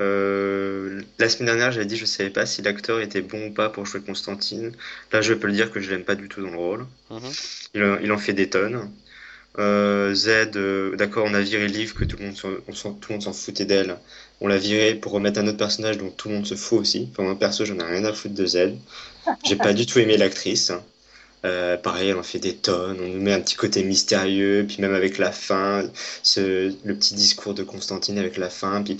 [0.00, 3.68] Euh, la semaine dernière, j'avais dit je savais pas si l'acteur était bon ou pas
[3.68, 4.72] pour jouer Constantine.
[5.12, 6.86] Là, je peux le dire que je l'aime pas du tout dans le rôle.
[7.10, 7.98] Mhm.
[8.02, 8.90] il, en fait des tonnes.
[9.58, 10.50] Z,
[10.96, 13.66] d'accord, on a viré Liv, que tout le monde s'en, tout le monde s'en foutait
[13.66, 13.96] d'elle.
[14.40, 17.08] On l'a viré pour remettre un autre personnage dont tout le monde se fout aussi.
[17.12, 18.74] Enfin, moi perso, j'en ai rien à foutre de Z.
[19.44, 20.72] J'ai pas du tout aimé l'actrice.
[21.44, 22.98] Euh, pareil, elle en fait des tonnes.
[23.00, 25.84] On nous met un petit côté mystérieux, puis même avec la fin,
[26.22, 28.82] ce, le petit discours de Constantine avec la fin.
[28.82, 28.98] Puis,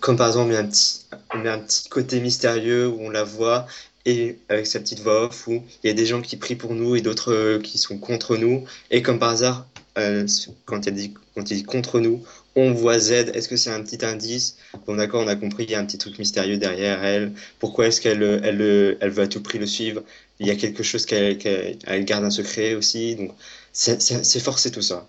[0.00, 3.66] comme par exemple, on met un petit, un petit côté mystérieux où on la voit
[4.06, 6.74] et avec sa petite voix off où il y a des gens qui prient pour
[6.74, 8.64] nous et d'autres euh, qui sont contre nous.
[8.90, 9.66] Et comme par hasard,
[9.98, 10.26] euh,
[10.64, 12.22] quand, il dit, contre nous,
[12.54, 13.12] on voit Z.
[13.34, 14.56] Est-ce que c'est un petit indice?
[14.86, 17.32] Bon, d'accord, on a compris, il y a un petit truc mystérieux derrière elle.
[17.58, 20.02] Pourquoi est-ce qu'elle elle, elle, veut à tout prix le suivre?
[20.40, 23.16] Il y a quelque chose qu'elle garde un secret aussi.
[23.16, 23.32] Donc,
[23.72, 25.08] c'est forcé tout ça.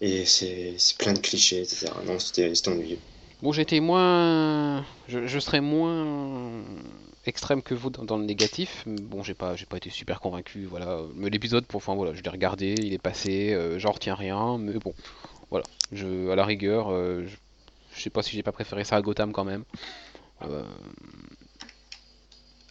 [0.00, 1.86] Et c'est plein de clichés, etc.
[2.06, 2.98] Non, c'était ennuyeux.
[3.42, 4.84] Bon, j'étais moins.
[5.08, 6.62] Je, je, serais moins
[7.26, 8.84] extrême que vous dans, le négatif.
[8.86, 10.64] Bon, j'ai pas, j'ai pas été super convaincu.
[10.64, 14.14] Voilà, mais l'épisode, pour, enfin voilà, je l'ai regardé, il est passé, euh, j'en retiens
[14.14, 14.94] rien, mais bon,
[15.50, 15.64] voilà.
[15.90, 19.32] Je, à la rigueur, euh, je, sais pas si j'ai pas préféré ça à Gotham
[19.32, 19.64] quand même.
[20.42, 20.62] Euh,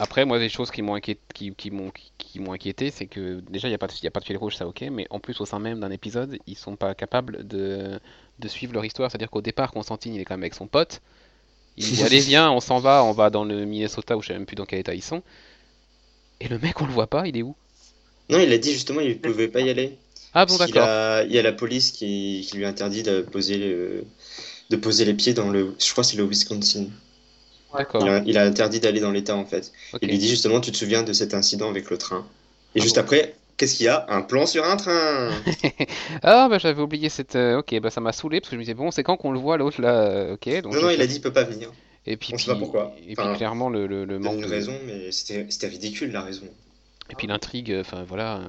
[0.02, 3.40] après, moi, des choses qui m'ont inquiété, qui, qui m'ont qui, m'ont inquiété, c'est que
[3.52, 5.06] déjà il n'y a pas de, y a pas de fil rouge, ça ok, mais
[5.12, 8.00] en plus au sein même d'un épisode, ils sont pas capables de,
[8.40, 9.12] de suivre leur histoire.
[9.12, 11.02] C'est-à-dire qu'au départ, Constantine, il est quand même avec son pote.
[11.78, 14.34] Il dit allez viens, on s'en va, on va dans le Minnesota où je sais
[14.34, 15.22] même plus dans quel état ils sont.
[16.40, 17.56] Et le mec, on le voit pas, il est où?
[18.32, 20.00] Non, il a dit justement, il pouvait pas y aller.
[20.34, 21.28] Ah bon, d'accord.
[21.28, 23.60] Il y a la police qui, lui interdit de poser,
[24.72, 25.76] de poser les pieds dans le.
[25.78, 26.88] Je crois que c'est le Wisconsin.
[27.78, 28.06] D'accord.
[28.26, 29.72] Il, a, interdit d'aller dans l'État en fait.
[30.02, 32.26] Il lui dit justement Tu te souviens de cet incident avec le train?
[32.76, 34.06] Et ah juste après, qu'est-ce qu'il y a?
[34.10, 35.32] Un plan sur un train
[36.24, 37.36] Ah bah j'avais oublié cette.
[37.36, 39.32] Euh, ok, bah ça m'a saoulé parce que je me disais Bon, c'est quand qu'on
[39.32, 40.62] le voit l'autre là euh, Ok.
[40.62, 41.72] Donc, non, non, il a dit Il peut pas venir.
[42.06, 42.96] Et puis, On sait pas pourquoi.
[43.08, 44.38] Et puis clairement, le, le, le manque.
[44.38, 46.46] une raison, mais c'était ridicule la raison.
[47.10, 48.42] Et puis l'intrigue, enfin voilà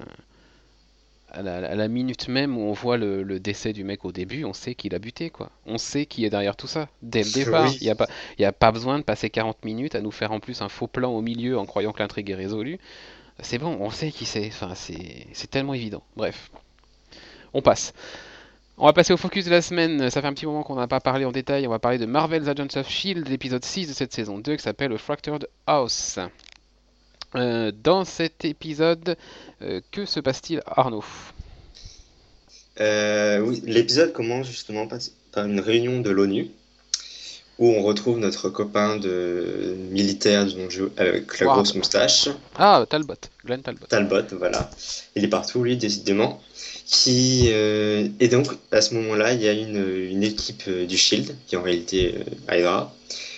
[1.33, 4.75] à la, minute même où on voit le, décès du mec au début, on sait
[4.75, 5.51] qu'il a buté, quoi.
[5.67, 7.73] On sait qui est derrière tout ça, dès le départ.
[7.81, 8.07] Il n'y a, pas,
[8.41, 11.11] a pas besoin de passer 40 minutes à nous faire en plus un faux plan
[11.11, 12.79] au milieu en croyant que l'intrigue est résolue.
[13.41, 14.47] C'est bon, on sait qui c'est.
[14.49, 16.03] Enfin, c'est tellement évident.
[16.17, 16.51] Bref,
[17.55, 17.95] on passe.
[18.79, 20.11] On va passer au focus de la semaine.
[20.11, 21.67] Ça fait un petit moment qu'on n'a pas parlé en détail.
[21.67, 24.63] On va parler de Marvel's Agents of Shield, l'épisode 6 de cette saison 2 qui
[24.63, 26.19] s'appelle Fractured House.
[27.35, 29.17] Euh, dans cet épisode,
[29.63, 31.05] euh, que se passe-t-il, Arnaud?
[32.81, 36.51] Euh, Oui, l'épisode commence justement par, une réunion de l'ONU
[37.59, 40.47] où on retrouve notre copain de militaire
[40.97, 42.29] avec la grosse moustache.
[42.57, 43.15] Ah, Talbot,
[43.45, 43.87] Glenn Talbot.
[43.89, 44.71] Talbot, voilà.
[45.15, 46.41] Il est partout, lui, décidément.
[46.87, 51.59] Qui, et donc, à ce moment-là, il y a une, équipe du Shield, qui est
[51.59, 52.17] en réalité
[52.51, 52.93] Hydra,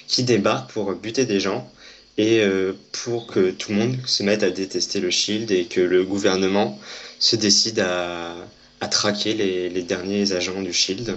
[0.07, 1.68] qui débarque pour buter des gens
[2.16, 5.81] et euh, pour que tout le monde se mette à détester le Shield et que
[5.81, 6.79] le gouvernement
[7.18, 8.35] se décide à,
[8.81, 11.09] à traquer les, les, derniers agents du Shield.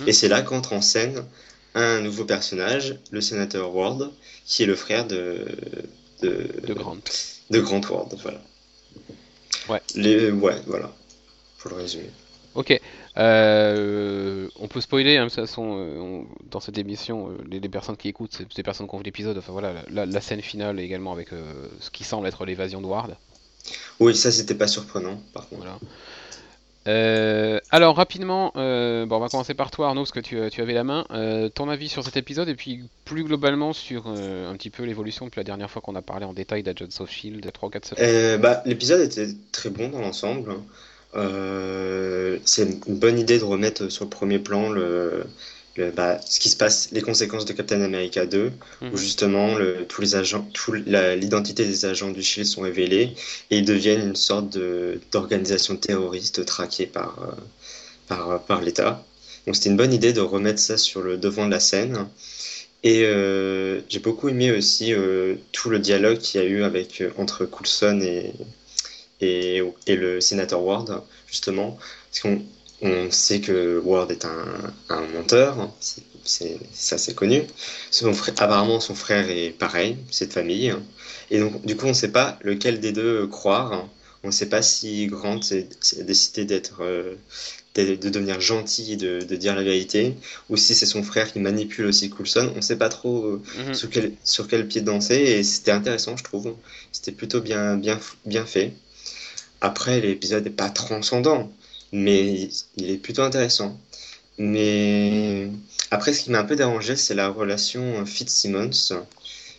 [0.00, 0.08] Mhm.
[0.08, 1.24] Et c'est là qu'entre en scène
[1.74, 4.10] un nouveau personnage, le sénateur Ward,
[4.44, 5.46] qui est le frère de
[6.22, 6.98] de, de Grant.
[7.50, 8.40] De Grant Ward, voilà.
[9.68, 9.80] Ouais.
[9.94, 10.92] Les, ouais, voilà.
[11.58, 12.10] Pour le résumer.
[12.54, 12.80] Ok.
[13.16, 17.96] Euh, on peut spoiler, hein, de toute façon, euh, dans cette émission, euh, les, personnes
[17.96, 19.38] qui écoutent, c'est des personnes qui ont vu l'épisode.
[19.38, 21.28] Enfin voilà, la, scène finale également avec
[21.80, 23.16] ce qui semble être l'évasion de Ward.
[23.98, 25.66] Oui, ça c'était pas surprenant, par contre.
[26.86, 30.84] alors rapidement, bon, on va commencer par toi Arnaud, parce que tu, tu avais la
[30.84, 31.04] main.
[31.54, 35.40] ton avis sur cet épisode et puis plus globalement sur un petit peu l'évolution depuis
[35.40, 38.40] la dernière fois qu'on a parlé en détail d'Agents of Shield, 3 4 semaines.
[38.40, 40.54] bah, L'épisode était très bon dans l'ensemble.
[41.16, 45.24] Euh, c'est une bonne idée de remettre sur le premier plan le,
[45.96, 48.96] bah, ce qui se passe, les conséquences de Captain America 2, où mhm.
[48.96, 50.46] justement le, tous les agents,
[50.86, 53.14] l'identité des agents du Shield sont révélées
[53.50, 54.58] et ils deviennent une sorte
[55.12, 57.40] d'organisation terroriste traquée par, euh,
[58.08, 59.04] par, par l'État.
[59.46, 62.06] Donc c'était une bonne idée de remettre ça sur le devant de la scène.
[62.82, 67.02] Et euh, j'ai beaucoup aimé aussi euh, tout le dialogue qu'il y a eu avec,
[67.18, 68.32] entre Coulson et,
[69.20, 71.78] et, et, le sénateur Ward, justement.
[72.10, 72.42] Parce qu'on
[72.82, 75.70] on sait que Ward est un, un menteur,
[76.24, 77.42] c'est- ça c'est connu.
[77.90, 80.74] Son frère- apparemment son frère est pareil, c'est de famille.
[81.30, 83.88] Et donc du coup on ne sait pas lequel des deux croire.
[84.22, 87.14] On ne sait pas si Grant a décidé d'être euh,
[87.74, 90.14] de, de devenir gentil, de, de dire la vérité,
[90.50, 92.50] ou si c'est son frère qui manipule aussi Coulson.
[92.54, 93.74] On ne sait pas trop euh, Mhm.
[93.74, 96.54] sur quel, sur quel pied danser et c'était intéressant je trouve.
[96.92, 98.72] C'était plutôt bien, bien, bien fait.
[99.60, 101.52] Après l'épisode n'est pas transcendant,
[101.92, 103.78] mais il est plutôt intéressant.
[104.38, 105.50] Mais
[105.90, 108.70] après ce qui m'a un peu dérangé c'est la relation Fitzsimmons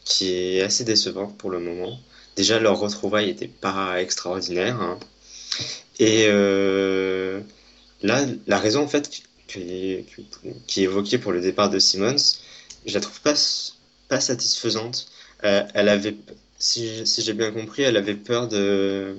[0.05, 1.99] qui est assez décevante pour le moment.
[2.35, 4.81] Déjà leur retrouvaille n'était pas extraordinaire.
[4.81, 4.99] hein.
[5.99, 7.41] Et euh,
[8.01, 9.23] là la raison en fait qui
[10.67, 12.15] qui est évoquée pour le départ de Simmons,
[12.85, 13.33] je la trouve pas,
[14.07, 15.07] pas satisfaisante.
[15.43, 16.15] Euh, elle avait,
[16.59, 19.15] si, si j'ai bien compris, elle avait peur de.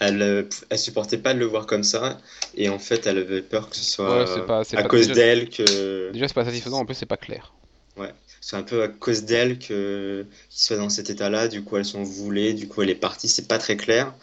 [0.00, 2.20] Elle, euh, elle supportait pas de le voir comme ça,
[2.54, 5.50] et en fait, elle avait peur que ce soit Ouais, pas- à pas- cause d'elle
[5.50, 6.10] que.
[6.12, 7.54] Déjà, c'est pas satisfaisant, en plus, c'est pas clair.
[7.96, 11.76] Ouais, c'est un peu à cause d'elle que qu'il soit dans cet état-là, du coup,
[11.76, 14.14] elle s'en voulait, du coup, elle est partie, c'est pas très clair.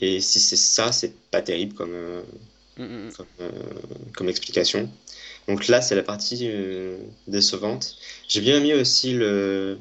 [0.00, 2.22] Et si c'est ça, c'est pas terrible comme, euh,
[2.76, 3.16] Mm, mm.
[3.16, 3.50] comme, euh,
[4.14, 4.90] comme explication.
[5.48, 7.96] Donc là, c'est la partie euh, décevante.
[8.28, 9.78] J'ai bien aimé aussi le,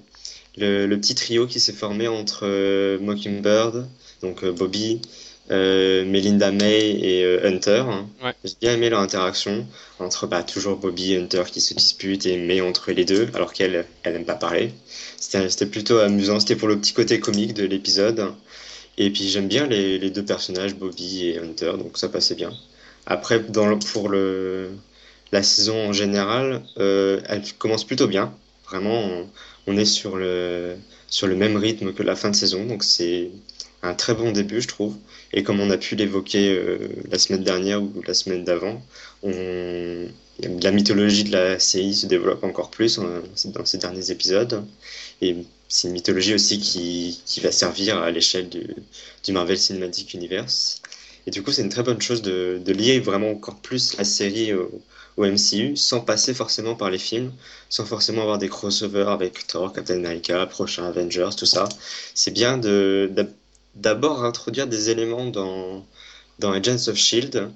[0.57, 3.87] le, le petit trio qui s'est formé entre Mockingbird,
[4.21, 5.01] donc Bobby,
[5.51, 7.83] euh, Melinda May et euh, Hunter.
[8.23, 8.33] Ouais.
[8.43, 9.65] J'ai bien aimé leur interaction
[9.99, 13.53] entre bah, toujours Bobby et Hunter qui se disputent et May entre les deux, alors
[13.53, 14.71] qu'elle, elle n'aime pas parler.
[15.17, 16.39] C'était plutôt amusant.
[16.39, 18.33] C'était pour le petit côté comique de l'épisode.
[18.97, 22.51] Et puis j'aime bien les, les deux personnages, Bobby et Hunter, donc ça passait bien.
[23.05, 24.71] Après, dans le- pour le,
[25.31, 28.33] la saison en général, euh, elle commence plutôt bien.
[28.69, 29.27] Vraiment, on,
[29.67, 30.75] on est sur le,
[31.07, 33.29] sur le même rythme que la fin de saison, donc c'est
[33.81, 34.97] un très bon début, je trouve.
[35.33, 38.81] Et comme on a pu l'évoquer euh, la semaine dernière ou la semaine d'avant,
[39.23, 40.07] on...
[40.39, 44.65] la mythologie de la série se développe encore plus euh, dans ces derniers épisodes.
[45.21, 45.37] Et
[45.67, 48.67] c'est une mythologie aussi qui, qui va servir à l'échelle du,
[49.23, 50.81] du Marvel Cinematic Universe.
[51.27, 54.03] Et du coup, c'est une très bonne chose de, de lier vraiment encore plus la
[54.03, 54.81] série au,
[55.17, 57.33] au MCU sans passer forcément par les films,
[57.69, 61.69] sans forcément avoir des crossovers avec Thor, Captain America, prochain Avengers, tout ça.
[62.15, 63.31] C'est bien de d'ab-
[63.75, 65.85] d'abord introduire des éléments dans,
[66.39, 67.51] dans Agents of Shield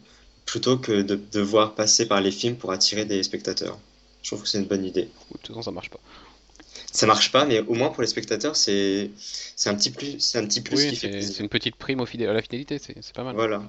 [0.45, 3.79] plutôt que de devoir passer par les films pour attirer des spectateurs.
[4.21, 5.03] Je trouve que c'est une bonne idée.
[5.31, 5.99] De toute façon, ça marche pas.
[6.91, 10.37] Ça marche pas, mais au moins pour les spectateurs, c'est c'est un petit plus, c'est
[10.39, 12.79] un petit plus Oui, qui fait c'est une petite prime au fidé- à la fidélité,
[12.79, 13.35] c'est c'est pas mal.
[13.35, 13.63] Voilà.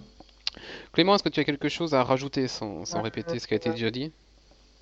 [0.93, 3.55] Clément, est-ce que tu as quelque chose à rajouter sans, sans Euh, répéter ce qui
[3.55, 4.13] a été déjà dit?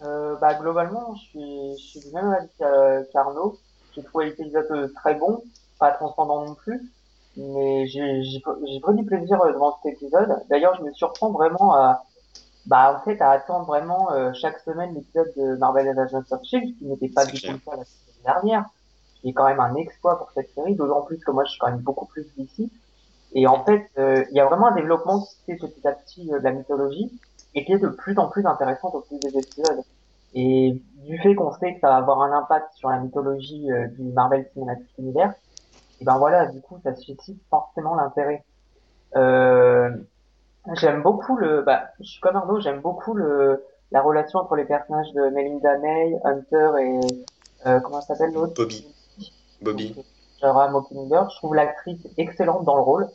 [0.00, 3.60] Euh, bah, globalement, je suis, je suis du même avis qu'a- qu'Arnaud.
[3.94, 5.44] J'ai trouvé l'épisode euh, très bon,
[5.78, 6.80] pas transcendant non plus,
[7.36, 10.42] mais j'ai pris du plaisir euh, devant cet épisode.
[10.50, 12.04] D'ailleurs, je me surprends vraiment à,
[12.66, 16.78] bah, en fait, à attendre vraiment euh, chaque semaine l'épisode de Marvel Agents of Shield,
[16.78, 18.64] qui n'était pas du tout cas la semaine dernière,
[19.20, 21.58] qui est quand même un exploit pour cette série, d'autant plus que moi, je suis
[21.58, 22.70] quand même beaucoup plus d'ici.
[23.34, 25.92] Et en fait, euh, il y a vraiment un développement qui se fait petit à
[25.92, 27.10] petit euh, de la mythologie
[27.54, 29.82] et qui est de plus en plus intéressante au fil des épisodes.
[30.34, 33.86] Et du fait qu'on sait que ça va avoir un impact sur la mythologie euh,
[33.88, 35.34] du Marvel Cinematic Universe,
[36.02, 38.42] et ben voilà, du coup, ça suscite forcément l'intérêt.
[39.14, 39.88] Euh,
[40.74, 44.64] j'aime beaucoup le, bah, je suis comme Arnaud, j'aime beaucoup le, la relation entre les
[44.64, 47.00] personnages de Melinda May, Hunter et,
[47.68, 48.54] euh, comment ça s'appelle l'autre?
[48.56, 48.84] Bobby.
[49.60, 50.04] Bobby.
[50.40, 51.30] Sarah Mockingbird.
[51.30, 53.08] Je trouve l'actrice excellente dans le rôle.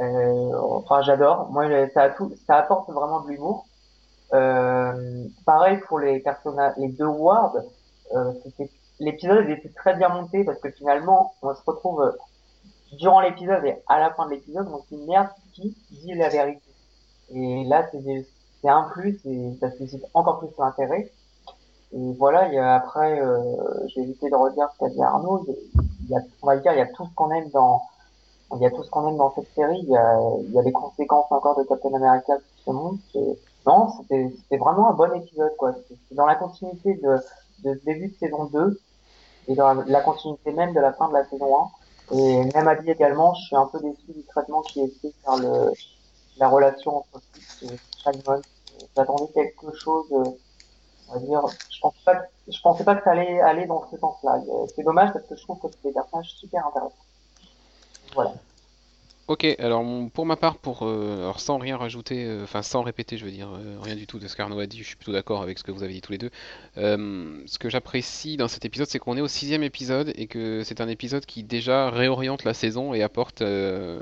[0.00, 1.50] Euh, enfin, j'adore.
[1.50, 3.66] Moi, ça, a tout, ça apporte vraiment de l'humour.
[4.32, 7.62] Euh, pareil pour les personnages, les deux Ward.
[8.14, 8.70] Euh, c'était-
[9.02, 12.12] l'épisode était très bien monté parce que finalement, on se retrouve euh,
[12.92, 16.28] durant l'épisode et à la fin de l'épisode, on se dit merde, qui dit la
[16.28, 16.62] vérité?
[17.34, 21.10] Et là, c'est un plus et ça suscite encore plus l'intérêt.
[21.94, 23.38] Et voilà, il y a après, euh,
[23.88, 25.44] je vais éviter de redire ce qu'a dit Arnaud.
[26.04, 27.82] Il y a, on va dire, il y a tout ce qu'on aime dans,
[28.54, 29.80] il y a tout ce qu'on aime dans cette série.
[29.82, 33.02] Il y a, il y a les conséquences encore de Captain America qui se montrent.
[33.14, 35.74] Et non, c'était, c'était vraiment un bon épisode, quoi.
[35.88, 37.16] C'est dans la continuité de,
[37.64, 38.80] de ce début de saison 2
[39.48, 41.70] et dans la, continuité même de la fin de la saison
[42.10, 42.16] 1.
[42.16, 45.38] Et même à également, je suis un peu déçu du traitement qui est fait par
[45.38, 45.72] le,
[46.38, 48.42] la relation entre Fitz et Simon.
[48.96, 50.24] J'attendais quelque chose, euh,
[51.08, 53.96] on va dire, je pensais pas, je pensais pas que ça allait aller dans ce
[53.96, 54.40] sens-là.
[54.74, 56.96] C'est dommage parce que je trouve que c'est des personnages super intéressants.
[58.14, 58.34] Voilà.
[59.28, 63.16] Ok, alors pour ma part, pour euh, alors sans rien rajouter, euh, enfin sans répéter,
[63.16, 65.12] je veux dire euh, rien du tout de ce qu'Arnaud a dit, je suis plutôt
[65.12, 66.30] d'accord avec ce que vous avez dit tous les deux.
[66.76, 70.62] Euh, ce que j'apprécie dans cet épisode, c'est qu'on est au sixième épisode et que
[70.64, 74.00] c'est un épisode qui déjà réoriente la saison et apporte, euh,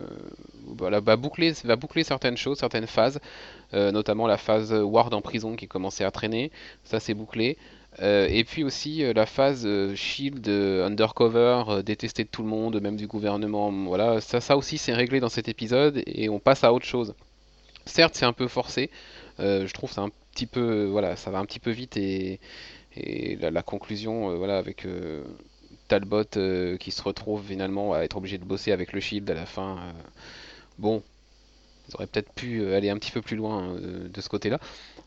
[0.65, 3.21] voilà, va boucler, va boucler certaines choses, certaines phases.
[3.73, 6.51] notamment la phase Ward en prison qui commençait à traîner,
[6.83, 7.59] ça c'est bouclé.
[8.01, 12.49] Euh, et puis aussi euh, la phase euh, Shield undercover, euh, détesté de tout le
[12.49, 13.71] monde, même du gouvernement.
[13.71, 17.15] Voilà, ça, ça aussi c'est réglé dans cet épisode et on passe à autre chose.
[17.85, 18.91] Certes, c'est un peu forcé.
[19.39, 22.41] je trouve c'est un petit peu, voilà, ça va un petit peu vite et,
[23.41, 24.87] la, la conclusion, voilà, avec
[25.89, 26.25] Talbot
[26.79, 29.79] qui se retrouve finalement à être obligé de bosser avec le Shield à la fin.
[30.79, 31.03] bon,
[31.91, 34.59] ils auraient peut-être pu euh, aller un petit peu plus loin euh, de ce côté-là.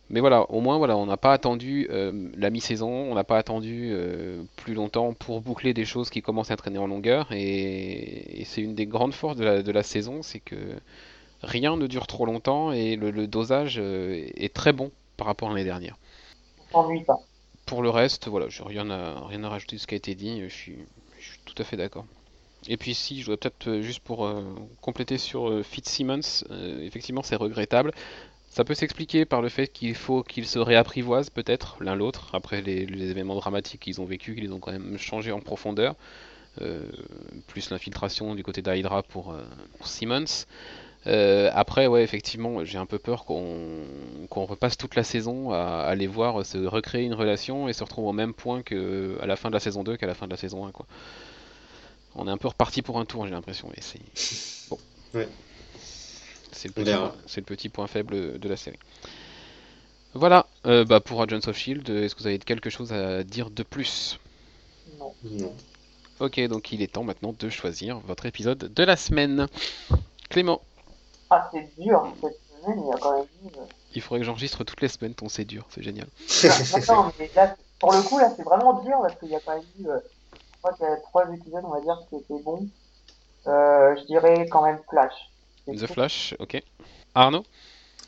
[0.09, 3.37] Mais voilà, au moins, voilà, on n'a pas attendu euh, la mi-saison, on n'a pas
[3.37, 7.31] attendu euh, plus longtemps pour boucler des choses qui commencent à traîner en longueur.
[7.31, 10.55] Et, et c'est une des grandes forces de la, de la saison, c'est que
[11.41, 15.53] rien ne dure trop longtemps et le, le dosage est très bon par rapport à
[15.53, 15.97] l'année dernière.
[16.73, 17.19] On pas.
[17.65, 20.15] Pour le reste, voilà, j'ai rien à, rien à rajouter de ce qui a été
[20.15, 20.77] dit, je suis,
[21.19, 22.05] je suis tout à fait d'accord.
[22.67, 24.41] Et puis si, je dois peut-être, euh, juste pour euh,
[24.81, 26.21] compléter sur euh, Fitzsimmons,
[26.51, 27.91] euh, effectivement c'est regrettable.
[28.49, 32.61] Ça peut s'expliquer par le fait qu'il faut qu'ils se réapprivoisent peut-être l'un l'autre, après
[32.61, 35.95] les, événements dramatiques qu'ils ont vécu, qu'ils ont quand même changé en profondeur,
[37.47, 39.35] plus l'infiltration du côté d'Hydra pour,
[39.79, 40.45] pour Simmons.
[41.07, 43.87] Après, ouais, effectivement, j'ai un peu peur qu'on
[44.29, 47.83] qu'on repasse toute la saison à, à les voir se recréer une relation et se
[47.83, 50.27] retrouver au même point que à la fin de la saison 2 qu'à la fin
[50.27, 50.85] de la saison 1, quoi.
[52.15, 53.99] On est un peu reparti pour un tour, j'ai l'impression, et c'est
[54.69, 54.77] bon.
[55.13, 55.27] Ouais.
[56.51, 58.79] C'est le, petit point- c'est le petit point faible de la série.
[60.13, 63.49] Voilà, euh, bah pour Agents of Shield, est-ce que vous avez quelque chose à dire
[63.49, 64.19] de plus?
[64.99, 65.13] Non.
[65.23, 65.53] Non.
[66.19, 69.47] Ok, donc il est temps maintenant de choisir votre épisode de la semaine.
[70.29, 70.61] Clément,
[71.31, 73.49] Ah, c'est dur cette semaine, il y a quand même eu.
[73.95, 76.07] il faudrait que j'enregistre toutes les semaines ton c'est dur, c'est génial.
[76.87, 79.55] Non, mais là, pour le coup, là, c'est vraiment dur parce qu'il y a quand
[79.55, 79.87] même eu.
[79.89, 79.99] euh,
[80.63, 82.67] crois qu'il y trois épisodes, on va dire, qui étaient bons.
[83.47, 85.13] Euh, je dirais quand même Flash.
[85.67, 85.87] The.
[85.87, 86.61] Flash, ok.
[87.15, 87.43] Arnaud?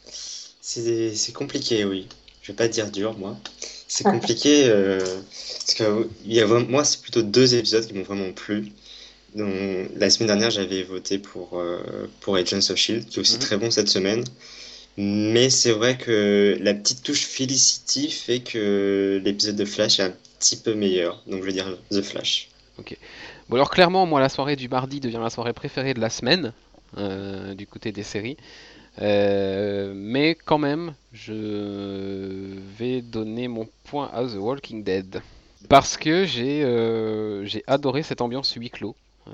[0.08, 2.08] C'est c'est compliqué, oui.
[2.42, 3.36] Je vais pas dire dur, moi.
[3.88, 8.04] C'est compliqué euh, parce que il y a moi, c'est plutôt deux épisodes qui m'ont
[8.04, 8.72] vraiment plu.
[9.36, 9.54] Donc,
[9.96, 13.40] la semaine dernière, j'avais voté pour, euh, pour Agents of Shield, qui est aussi Mhm.
[13.42, 14.24] très bon cette semaine.
[14.98, 20.14] Mais c'est vrai que la petite touche Felicity fait que l'épisode de Flash est un
[20.40, 21.22] petit peu meilleur.
[21.28, 22.50] Donc, je vais dire The Flash.
[23.48, 26.52] Bon alors clairement, moi la soirée du mardi devient la soirée préférée de la semaine,
[26.98, 28.38] euh, du côté des séries.
[29.02, 35.22] Euh, mais quand même, je vais donner mon point à The Walking Dead.
[35.70, 38.96] Parce que j'ai euh, adoré cette ambiance huis clos.
[39.28, 39.32] Euh,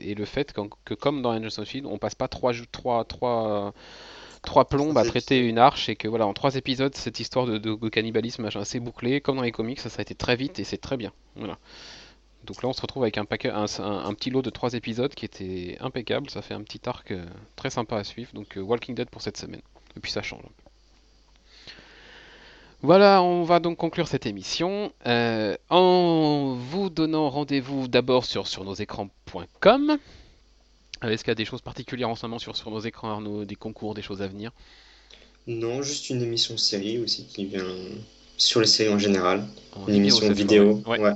[0.00, 0.52] et le fait
[0.84, 3.72] que, comme dans Angels of Shield, on passe pas trois, jou- trois, trois,
[4.44, 7.58] trois plombes à traiter une arche et que voilà, en trois épisodes, cette histoire de,
[7.58, 10.36] de- de cannibalisme machin, assez bouclée, comme dans les comics, ça, ça a été très
[10.36, 11.12] vite et c'est très bien.
[11.36, 11.58] Voilà.
[12.44, 14.74] Donc là, on se retrouve avec un, paquet, un, un- un petit lot de trois
[14.74, 16.28] épisodes qui était impeccable.
[16.30, 17.24] Ça fait un petit arc euh,
[17.56, 18.30] très sympa à suivre.
[18.34, 19.62] Donc euh, Walking Dead pour cette semaine.
[19.96, 20.40] Et puis ça change.
[20.40, 20.50] un peu.
[22.82, 28.62] Voilà, on va donc conclure cette émission euh, en vous donnant rendez-vous d'abord sur sur
[28.64, 29.96] nos écrans.com.
[31.08, 33.44] Est-ce qu'il y a des choses particulières en ce moment sur, sur nos écrans, Arnaud,
[33.44, 34.52] des concours, des choses à venir?
[35.46, 37.64] Non, juste une émission série aussi qui vient
[38.36, 39.46] sur les séries en général.
[39.88, 40.80] Une émission vidéo.
[40.82, 41.00] fois, ouais.
[41.00, 41.14] Ouais.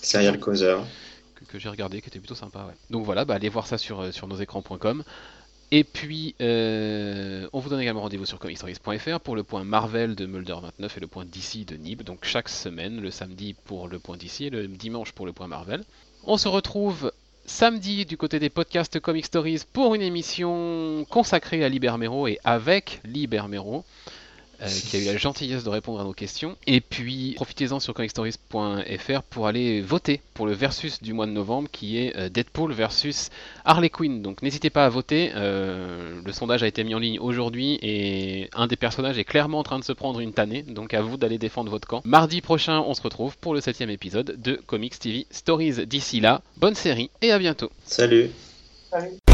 [0.00, 0.86] Serial Causeur.
[1.34, 2.60] que, que j'ai regardé, qui était plutôt sympa.
[2.60, 2.74] ouais.
[2.90, 5.04] Donc voilà, bah, allez voir ça sur, euh, sur nosécrans.com.
[5.70, 10.26] Et puis, euh, on vous donne également rendez-vous sur comicstories.fr pour le point Marvel de
[10.26, 12.02] Mulder29 et le point DC de Nib.
[12.02, 15.46] Donc chaque semaine, le samedi pour le point DC et le dimanche pour le point
[15.46, 15.84] Marvel.
[16.24, 17.12] On se retrouve
[17.48, 23.00] samedi du côté des podcasts Comic Stories pour une émission consacrée à Libermero et avec
[23.04, 23.84] Libermero.
[24.62, 26.56] Euh, qui a eu la gentillesse de répondre à nos questions.
[26.66, 31.68] Et puis, profitez-en sur comicstories.fr pour aller voter pour le versus du mois de novembre
[31.70, 33.30] qui est euh, Deadpool versus
[33.64, 34.22] Harley Quinn.
[34.22, 35.32] Donc n'hésitez pas à voter.
[35.34, 39.58] euh, le sondage a été mis en ligne aujourd'hui et un des personnages est clairement
[39.58, 40.62] en train de se prendre une tannée.
[40.62, 42.02] Donc à vous d'aller défendre votre camp.
[42.04, 45.86] Mardi prochain, on se retrouve pour le septième épisode de Comics TV Stories.
[45.86, 47.70] D'ici là, bonne série et à bientôt.
[47.84, 48.30] Salut!
[48.90, 49.27] Salut.